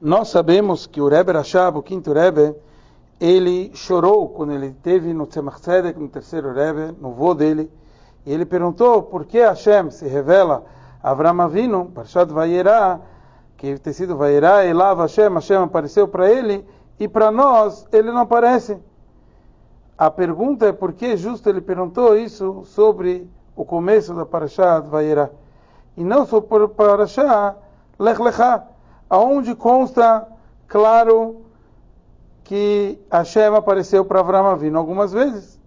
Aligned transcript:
Nós 0.00 0.28
sabemos 0.28 0.86
que 0.86 0.98
o 0.98 1.08
Rebbe 1.08 1.30
Rashab, 1.30 1.76
o 1.76 1.82
quinto 1.82 2.14
Rebbe, 2.14 2.56
ele 3.20 3.70
chorou 3.74 4.30
quando 4.30 4.52
ele 4.52 4.74
teve 4.82 5.12
no 5.12 5.26
Tzemach 5.26 5.60
no 5.94 6.08
terceiro 6.08 6.54
Rebbe, 6.54 6.96
no 6.98 7.10
vô 7.10 7.34
dele, 7.34 7.70
e 8.24 8.32
ele 8.32 8.46
perguntou 8.46 9.02
por 9.02 9.26
que 9.26 9.40
Hashem 9.40 9.90
se 9.90 10.08
revela 10.08 10.64
a 11.02 11.10
Avram 11.10 11.38
Avinu, 11.42 11.92
Parshat 11.94 12.32
Vayera, 12.32 12.98
que 13.58 13.78
ter 13.78 13.92
sido 13.92 14.16
Vayera, 14.16 14.64
Elav 14.64 15.00
Hashem, 15.02 15.34
Hashem 15.34 15.58
apareceu 15.58 16.08
para 16.08 16.30
ele, 16.30 16.66
e 16.98 17.06
para 17.06 17.30
nós 17.30 17.86
ele 17.92 18.10
não 18.10 18.20
aparece. 18.20 18.78
A 19.98 20.10
pergunta 20.10 20.64
é 20.64 20.72
por 20.72 20.94
que 20.94 21.14
justo 21.14 21.46
ele 21.46 21.60
perguntou 21.60 22.16
isso 22.16 22.62
sobre 22.64 23.28
o 23.54 23.66
começo 23.66 24.14
da 24.14 24.24
Parashat 24.24 24.88
Vayera, 24.88 25.30
e 25.94 26.02
não 26.02 26.24
sobre 26.24 26.68
Parashat 26.68 27.54
Lech 27.98 28.18
Lechá, 28.18 28.69
aonde 29.10 29.56
consta 29.56 30.26
claro 30.68 31.42
que 32.44 32.98
Hashem 33.10 33.54
apareceu 33.54 34.04
para 34.04 34.20
Avram 34.20 34.46
Avinu 34.46 34.78
algumas 34.78 35.12
vezes. 35.12 35.60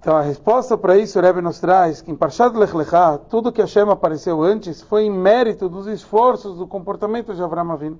Então 0.00 0.16
a 0.16 0.22
resposta 0.22 0.78
para 0.78 0.96
isso 0.96 1.18
o 1.18 1.22
Rebbe 1.22 1.42
nos 1.42 1.58
traz 1.58 2.00
que 2.00 2.10
em 2.10 2.14
Parshat 2.14 2.56
Lech 2.56 2.74
Lechá, 2.74 3.18
tudo 3.28 3.52
que 3.52 3.60
Hashem 3.60 3.90
apareceu 3.90 4.40
antes 4.42 4.80
foi 4.80 5.02
em 5.02 5.10
mérito 5.10 5.68
dos 5.68 5.88
esforços 5.88 6.56
do 6.56 6.66
comportamento 6.66 7.34
de 7.34 7.42
Avram 7.42 7.72
Avinu. 7.72 7.98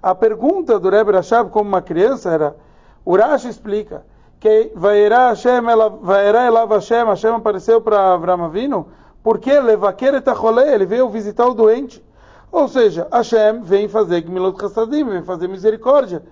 A 0.00 0.14
pergunta 0.14 0.78
do 0.78 0.88
Rebbe 0.88 1.12
Rashab 1.12 1.50
como 1.50 1.68
uma 1.68 1.82
criança 1.82 2.30
era, 2.30 2.56
Urash 3.04 3.46
explica, 3.46 4.04
que 4.38 4.70
Vairá 4.74 5.30
Hashem, 5.30 5.62
Vairá 6.00 6.46
Elav 6.46 6.72
Hashem, 6.72 7.06
Hashem 7.06 7.34
apareceu 7.34 7.80
para 7.80 8.14
Avram 8.14 8.44
Avinu, 8.44 8.86
porque 9.24 9.58
Levaker 9.58 10.14
et 10.16 10.28
ele 10.74 10.84
veio 10.84 11.08
visitar 11.08 11.46
o 11.46 11.54
doente. 11.54 12.04
Ou 12.52 12.68
seja, 12.68 13.08
Hashem 13.10 13.62
vem 13.62 13.88
fazer 13.88 14.20
Gmilot 14.20 14.60
Chassadim, 14.60 15.02
vem 15.02 15.22
fazer 15.22 15.48
misericórdia. 15.48 16.22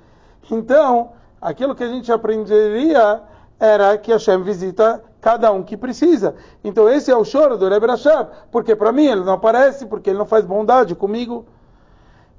Então, 0.51 1.13
aquilo 1.41 1.75
que 1.75 1.83
a 1.83 1.89
gente 1.89 2.13
aprenderia 2.13 3.23
era 3.59 3.97
que 3.97 4.13
Hashem 4.13 4.43
visita 4.43 5.03
cada 5.23 5.51
um 5.51 5.63
que 5.63 5.75
precisa. 5.75 6.35
Então 6.63 6.87
esse 6.87 7.11
é 7.11 7.17
o 7.17 7.25
choro 7.25 7.57
do 7.57 7.67
Rebbe 7.67 7.87
Rashab, 7.87 8.29
porque 8.51 8.77
para 8.77 8.93
mim 8.93 9.07
ele 9.07 9.25
não 9.25 9.35
aparece, 9.35 9.87
porque 9.87 10.11
ele 10.11 10.19
não 10.19 10.27
faz 10.27 10.45
bondade 10.45 10.95
comigo. 10.95 11.47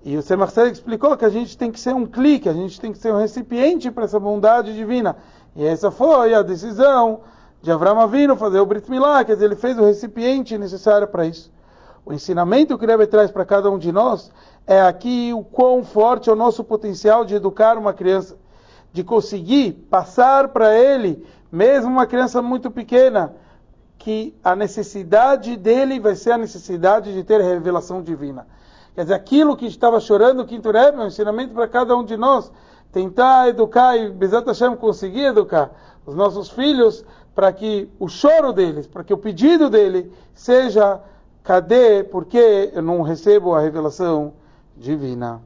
E 0.06 0.16
o 0.18 0.22
Ser 0.22 0.36
Marcelo 0.36 0.70
explicou 0.70 1.18
que 1.18 1.26
a 1.26 1.30
gente 1.30 1.58
tem 1.58 1.72
que 1.72 1.80
ser 1.80 1.96
um 1.96 2.06
clique, 2.06 2.48
a 2.48 2.54
gente 2.54 2.80
tem 2.80 2.92
que 2.92 3.00
ser 3.00 3.12
um 3.12 3.18
recipiente 3.18 3.90
para 3.90 4.04
essa 4.04 4.20
bondade 4.20 4.76
divina. 4.76 5.16
E 5.56 5.66
essa 5.66 5.90
foi 5.90 6.34
a 6.36 6.44
decisão 6.44 7.22
de 7.64 7.72
Avram 7.72 7.98
Avinu 8.02 8.36
fazer 8.36 8.60
o 8.60 8.66
Brit 8.66 8.92
Milá, 8.92 9.24
quer 9.24 9.36
dizer, 9.36 9.46
ele 9.46 9.56
fez 9.56 9.80
o 9.80 9.86
recipiente 9.86 10.58
necessário 10.58 11.08
para 11.08 11.26
isso. 11.26 11.50
O 12.06 12.12
ensinamento 12.12 12.78
que 12.78 12.84
o 12.84 12.88
Rebbe 12.88 13.08
traz 13.08 13.32
para 13.32 13.46
cada 13.46 13.72
um 13.72 13.78
de 13.78 13.90
nós 13.90 14.30
é 14.68 14.82
aqui 14.82 15.32
o 15.34 15.46
quão 15.46 15.82
forte 15.82 16.30
é 16.30 16.34
o 16.34 16.36
nosso 16.36 16.62
potencial 16.62 17.24
de 17.24 17.36
educar 17.36 17.78
uma 17.78 17.94
criança, 17.94 18.36
de 18.92 19.02
conseguir 19.02 19.88
passar 19.90 20.50
para 20.50 20.78
ele, 20.78 21.26
mesmo 21.50 21.90
uma 21.90 22.06
criança 22.06 22.42
muito 22.42 22.70
pequena, 22.70 23.34
que 23.98 24.36
a 24.44 24.58
necessidade 24.58 25.56
dele 25.56 26.02
vai 26.02 26.18
ser 26.18 26.34
a 26.34 26.38
necessidade 26.38 27.14
de 27.14 27.24
ter 27.24 27.40
revelação 27.40 28.02
divina. 28.02 28.46
Quer 28.94 29.04
dizer, 29.04 29.14
aquilo 29.14 29.56
que 29.56 29.68
estava 29.68 30.02
chorando 30.02 30.42
o 30.42 30.46
quinto 30.46 30.70
Rebbe 30.70 30.98
é 30.98 31.04
um 31.04 31.08
ensinamento 31.08 31.54
para 31.54 31.70
cada 31.70 31.96
um 31.96 32.04
de 32.04 32.18
nós, 32.18 32.52
tentar 32.94 33.50
educar 33.50 33.98
e 33.98 34.10
Bezat 34.10 34.46
Hashem 34.46 34.76
conseguir 34.78 35.26
educar 35.26 35.72
os 36.06 36.16
nossos 36.16 36.50
filhos 36.50 37.04
para 37.34 37.52
que 37.52 37.90
o 38.00 38.08
choro 38.08 38.54
deles, 38.54 38.86
para 38.86 39.04
que 39.04 39.12
o 39.12 39.18
pedido 39.18 39.70
dele 39.70 40.14
seja 40.34 41.02
cadê, 41.44 42.04
por 42.04 42.26
que 42.26 42.72
eu 42.72 42.82
não 42.82 43.02
recebo 43.02 43.56
a 43.56 43.60
revelação 43.60 44.34
divina? 44.78 45.42